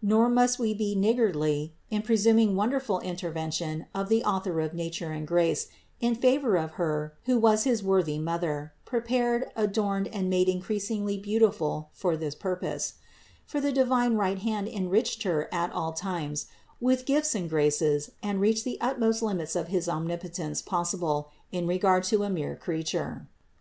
[0.00, 5.10] Nor must we be niggardly in presuming won derful intervention of the Author of nature
[5.10, 5.66] and grace
[6.00, 11.88] in favor of Her who was his worthy Mother, prepared, adorned and made increasingly beautiful
[11.94, 12.92] for this pur pose:
[13.44, 16.46] for the divine right hand enriched Her at all times
[16.80, 22.04] with gifts and graces and reached the utmost limits of his Omnipotence possible in regard
[22.04, 23.26] to a mere creature.